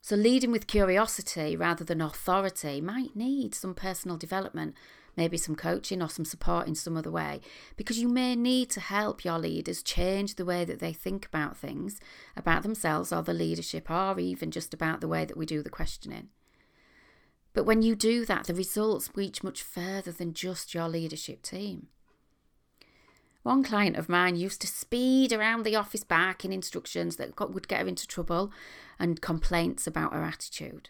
So, 0.00 0.16
leading 0.16 0.50
with 0.50 0.66
curiosity 0.66 1.56
rather 1.56 1.84
than 1.84 2.02
authority 2.02 2.80
might 2.80 3.16
need 3.16 3.54
some 3.54 3.74
personal 3.74 4.18
development, 4.18 4.74
maybe 5.16 5.36
some 5.36 5.56
coaching 5.56 6.02
or 6.02 6.08
some 6.08 6.24
support 6.24 6.66
in 6.66 6.74
some 6.74 6.96
other 6.96 7.10
way, 7.10 7.40
because 7.76 7.98
you 7.98 8.08
may 8.08 8.34
need 8.34 8.70
to 8.70 8.80
help 8.80 9.24
your 9.24 9.38
leaders 9.38 9.82
change 9.82 10.34
the 10.34 10.44
way 10.44 10.64
that 10.64 10.80
they 10.80 10.92
think 10.92 11.26
about 11.26 11.56
things, 11.56 12.00
about 12.36 12.62
themselves 12.62 13.12
or 13.12 13.22
the 13.22 13.34
leadership, 13.34 13.90
or 13.90 14.18
even 14.18 14.50
just 14.50 14.74
about 14.74 15.00
the 15.00 15.08
way 15.08 15.24
that 15.24 15.36
we 15.36 15.46
do 15.46 15.62
the 15.62 15.70
questioning. 15.70 16.28
But 17.52 17.64
when 17.64 17.82
you 17.82 17.94
do 17.94 18.24
that, 18.24 18.46
the 18.46 18.54
results 18.54 19.10
reach 19.14 19.44
much 19.44 19.62
further 19.62 20.10
than 20.10 20.34
just 20.34 20.74
your 20.74 20.88
leadership 20.88 21.42
team. 21.42 21.86
One 23.44 23.62
client 23.62 23.96
of 23.96 24.08
mine 24.08 24.36
used 24.36 24.62
to 24.62 24.66
speed 24.66 25.30
around 25.30 25.64
the 25.64 25.76
office 25.76 26.02
barking 26.02 26.52
instructions 26.52 27.16
that 27.16 27.38
would 27.38 27.68
get 27.68 27.82
her 27.82 27.86
into 27.86 28.06
trouble 28.06 28.50
and 28.98 29.20
complaints 29.20 29.86
about 29.86 30.14
her 30.14 30.22
attitude. 30.22 30.88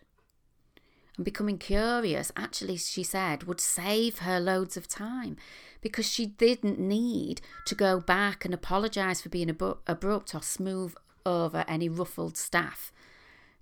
And 1.16 1.24
becoming 1.24 1.58
curious, 1.58 2.32
actually, 2.36 2.76
she 2.76 3.02
said, 3.02 3.44
would 3.44 3.60
save 3.60 4.20
her 4.20 4.40
loads 4.40 4.76
of 4.76 4.88
time 4.88 5.36
because 5.80 6.10
she 6.10 6.26
didn't 6.26 6.78
need 6.78 7.40
to 7.66 7.74
go 7.74 8.00
back 8.00 8.44
and 8.44 8.52
apologise 8.52 9.20
for 9.20 9.28
being 9.28 9.50
abrupt 9.50 10.34
or 10.34 10.42
smooth 10.42 10.94
over 11.26 11.64
any 11.68 11.88
ruffled 11.88 12.36
staff 12.36 12.92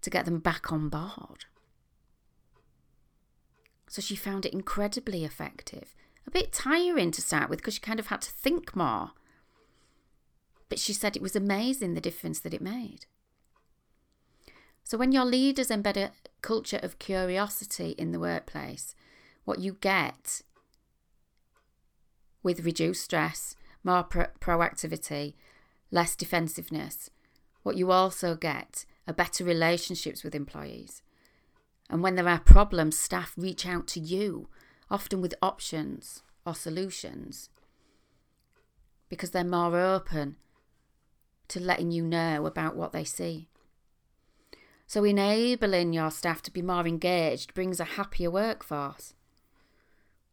to 0.01 0.11
get 0.11 0.25
them 0.25 0.39
back 0.39 0.73
on 0.73 0.89
board. 0.89 1.45
So 3.89 4.01
she 4.01 4.17
found 4.17 4.47
it 4.47 4.55
incredibly 4.55 5.25
effective 5.25 5.95
a 6.27 6.31
bit 6.31 6.53
tiring 6.53 7.11
to 7.11 7.21
start 7.21 7.51
with 7.51 7.59
because 7.59 7.75
she 7.75 7.81
kind 7.81 8.01
of 8.01 8.07
had 8.07 8.23
to 8.23 8.31
think 8.31 8.77
more. 8.77 9.11
But 10.69 10.79
she 10.79 10.93
said 10.93 11.17
it 11.17 11.23
was 11.23 11.37
amazing 11.37 11.95
the 11.95 12.01
difference 12.01 12.41
that 12.41 12.55
it 12.55 12.63
made. 12.63 13.07
So, 14.85 14.99
when 14.99 15.13
your 15.13 15.25
leaders 15.25 15.69
embed 15.69 15.97
a 15.97 16.13
culture 16.43 16.81
of 16.83 16.99
curiosity 16.99 17.91
in 17.99 18.13
the 18.13 18.21
workplace, 18.21 18.95
what 19.45 19.59
you 19.59 19.77
get 19.81 20.43
with 22.43 22.65
reduced 22.65 23.05
stress, 23.05 23.55
more 23.85 24.03
pro- 24.03 24.27
proactivity, 24.41 25.35
less 25.91 26.17
defensiveness, 26.17 27.11
what 27.63 27.77
you 27.77 27.91
also 27.91 28.35
get 28.35 28.85
are 29.07 29.15
better 29.15 29.45
relationships 29.45 30.25
with 30.25 30.35
employees. 30.35 31.03
And 31.89 32.03
when 32.03 32.15
there 32.15 32.29
are 32.29 32.41
problems, 32.41 32.99
staff 32.99 33.35
reach 33.37 33.67
out 33.67 33.87
to 33.89 34.01
you 34.01 34.49
often 34.91 35.21
with 35.21 35.35
options 35.41 36.23
or 36.45 36.55
solutions, 36.55 37.49
because 39.09 39.31
they're 39.31 39.45
more 39.45 39.79
open 39.79 40.37
to 41.49 41.61
letting 41.61 41.91
you 41.91 42.03
know 42.03 42.47
about 42.47 42.77
what 42.77 42.93
they 42.93 43.05
see. 43.05 43.49
So, 44.87 45.05
enabling 45.05 45.93
your 45.93 46.11
staff 46.11 46.43
to 46.43 46.51
be 46.51 46.63
more 46.63 46.87
engaged 46.87 47.55
brings 47.55 47.81
a 47.81 47.85
happier 47.85 48.31
workforce. 48.31 49.15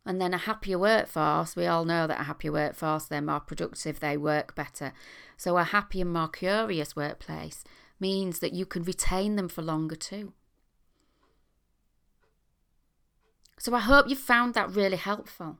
And 0.05 0.19
then 0.19 0.33
a 0.33 0.37
happier 0.37 0.79
workforce, 0.79 1.55
we 1.55 1.65
all 1.65 1.85
know 1.85 2.07
that 2.07 2.21
a 2.21 2.23
happier 2.23 2.51
workforce, 2.51 3.05
they're 3.05 3.21
more 3.21 3.39
productive, 3.39 3.99
they 3.99 4.17
work 4.17 4.55
better. 4.55 4.93
So, 5.37 5.57
a 5.57 5.63
happy 5.63 6.01
and 6.01 6.11
more 6.11 6.27
curious 6.27 6.95
workplace 6.95 7.63
means 7.99 8.39
that 8.39 8.53
you 8.53 8.65
can 8.65 8.83
retain 8.83 9.35
them 9.35 9.49
for 9.49 9.61
longer 9.61 9.95
too. 9.95 10.33
So 13.59 13.75
I 13.75 13.79
hope 13.79 14.09
you 14.09 14.15
found 14.15 14.53
that 14.53 14.73
really 14.73 14.97
helpful. 14.97 15.57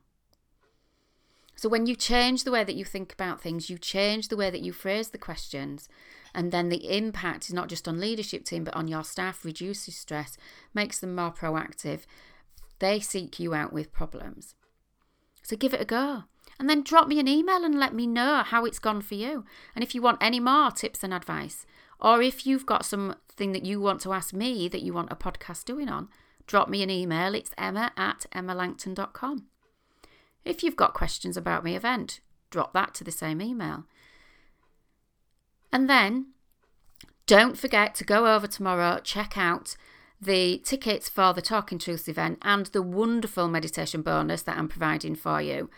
So 1.56 1.68
when 1.68 1.86
you 1.86 1.96
change 1.96 2.46
the 2.46 2.52
way 2.52 2.64
that 2.64 2.76
you 2.76 2.86
think 2.86 3.12
about 3.12 3.42
things, 3.42 3.70
you 3.70 3.78
change 3.78 4.30
the 4.30 4.38
way 4.38 4.50
that 4.50 4.62
you 4.62 4.72
phrase 4.72 5.10
the 5.10 5.18
questions, 5.18 5.90
and 6.34 6.52
then 6.52 6.70
the 6.70 6.96
impact 6.96 7.46
is 7.46 7.54
not 7.54 7.70
just 7.70 7.88
on 7.88 8.00
leadership 8.00 8.46
team 8.46 8.64
but 8.64 8.76
on 8.76 8.88
your 8.88 9.04
staff, 9.04 9.44
reduces 9.44 9.96
stress, 9.96 10.38
makes 10.74 11.00
them 11.00 11.16
more 11.16 11.32
proactive. 11.32 12.02
They 12.80 13.00
seek 13.00 13.40
you 13.40 13.54
out 13.54 13.74
with 13.74 13.92
problems. 13.92 14.56
So 15.44 15.56
give 15.56 15.74
it 15.74 15.82
a 15.82 15.86
go. 15.86 16.24
And 16.60 16.70
then 16.70 16.84
drop 16.84 17.08
me 17.08 17.20
an 17.20 17.28
email 17.28 17.64
and 17.64 17.80
let 17.80 17.94
me 17.94 18.06
know 18.06 18.44
how 18.46 18.66
it's 18.66 18.80
gone 18.80 19.02
for 19.02 19.16
you. 19.16 19.46
And 19.76 19.84
if 19.84 19.96
you 19.96 20.02
want 20.02 20.22
any 20.22 20.40
more 20.40 20.72
tips 20.72 21.04
and 21.04 21.14
advice, 21.14 21.66
or 22.00 22.22
if 22.22 22.46
you've 22.46 22.66
got 22.66 22.86
something 22.86 23.52
that 23.54 23.66
you 23.66 23.80
want 23.80 24.02
to 24.02 24.14
ask 24.14 24.34
me 24.34 24.68
that 24.68 24.82
you 24.82 24.94
want 24.94 25.12
a 25.12 25.16
podcast 25.16 25.66
doing 25.66 25.90
on, 25.90 26.10
drop 26.48 26.70
me 26.70 26.84
an 26.84 26.90
email. 26.90 27.34
It's 27.34 27.52
emma 27.58 27.92
at 27.96 28.26
emmalangton.com. 28.34 29.46
If 30.46 30.64
you've 30.64 30.76
got 30.76 30.94
questions 30.94 31.38
about 31.38 31.64
my 31.64 31.72
event, 31.72 32.22
drop 32.50 32.74
that 32.74 32.94
to 32.96 33.04
the 33.04 33.12
same 33.12 33.42
email. 33.42 33.86
And 35.72 35.90
then 35.90 36.28
don't 37.28 37.58
forget 37.58 37.94
to 37.96 38.04
go 38.04 38.34
over 38.34 38.48
tomorrow, 38.48 39.00
check 39.04 39.38
out 39.38 39.76
the 40.22 40.60
tickets 40.66 41.08
for 41.08 41.34
the 41.34 41.42
Talking 41.42 41.80
Truths 41.80 42.08
event 42.08 42.40
and 42.42 42.66
the 42.68 42.82
wonderful 42.82 43.48
meditation 43.48 44.02
bonus 44.02 44.42
that 44.44 44.58
I'm 44.58 44.68
providing 44.68 45.16
for 45.16 45.42
you. 45.42 45.70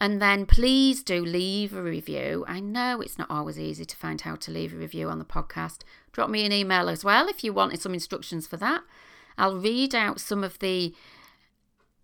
And 0.00 0.20
then 0.20 0.46
please 0.46 1.02
do 1.02 1.24
leave 1.24 1.74
a 1.74 1.82
review. 1.82 2.44
I 2.46 2.60
know 2.60 3.00
it's 3.00 3.18
not 3.18 3.30
always 3.30 3.58
easy 3.58 3.84
to 3.86 3.96
find 3.96 4.20
how 4.20 4.36
to 4.36 4.50
leave 4.50 4.74
a 4.74 4.76
review 4.76 5.08
on 5.08 5.18
the 5.18 5.24
podcast. 5.24 5.80
Drop 6.12 6.28
me 6.28 6.44
an 6.44 6.52
email 6.52 6.88
as 6.88 7.02
well 7.02 7.28
if 7.28 7.42
you 7.42 7.52
wanted 7.52 7.80
some 7.80 7.94
instructions 7.94 8.46
for 8.46 8.56
that. 8.58 8.82
I'll 9.38 9.56
read 9.56 9.94
out 9.94 10.20
some 10.20 10.44
of 10.44 10.58
the 10.58 10.94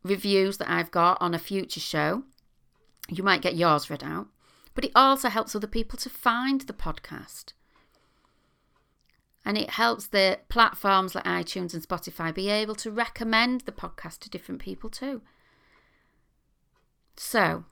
reviews 0.02 0.58
that 0.58 0.70
I've 0.70 0.90
got 0.90 1.18
on 1.20 1.34
a 1.34 1.38
future 1.38 1.80
show. 1.80 2.24
You 3.08 3.22
might 3.22 3.42
get 3.42 3.56
yours 3.56 3.90
read 3.90 4.02
out, 4.02 4.28
but 4.74 4.84
it 4.84 4.92
also 4.94 5.28
helps 5.28 5.54
other 5.54 5.66
people 5.66 5.98
to 5.98 6.10
find 6.10 6.62
the 6.62 6.72
podcast. 6.72 7.52
And 9.44 9.58
it 9.58 9.70
helps 9.70 10.06
the 10.06 10.38
platforms 10.48 11.14
like 11.14 11.24
iTunes 11.24 11.74
and 11.74 11.86
Spotify 11.86 12.32
be 12.34 12.48
able 12.48 12.76
to 12.76 12.90
recommend 12.90 13.62
the 13.62 13.72
podcast 13.72 14.20
to 14.20 14.30
different 14.30 14.60
people 14.60 14.88
too. 14.88 15.20
So, 17.16 17.64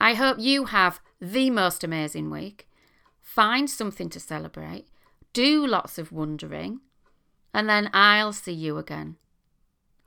I 0.00 0.14
hope 0.14 0.38
you 0.40 0.64
have 0.66 1.00
the 1.20 1.50
most 1.50 1.84
amazing 1.84 2.30
week. 2.30 2.68
Find 3.20 3.68
something 3.68 4.08
to 4.10 4.20
celebrate. 4.20 4.86
Do 5.32 5.66
lots 5.66 5.98
of 5.98 6.10
wondering 6.10 6.80
and 7.54 7.68
then 7.68 7.90
I'll 7.92 8.32
see 8.32 8.52
you 8.52 8.78
again 8.78 9.16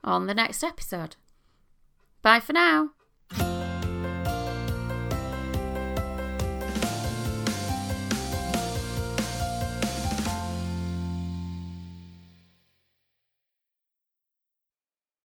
on 0.02 0.26
the 0.26 0.34
next 0.34 0.62
episode. 0.62 1.16
Bye 2.22 2.40
for 2.40 2.52
now. 2.52 2.90